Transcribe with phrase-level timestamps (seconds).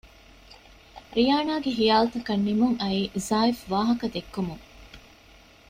[1.15, 4.63] ރިޔާނާގެ ހިޔާލުތަކަށް ނިމުން އައީ ޒާއިފް ވާހަކަ ދެއްކުމުން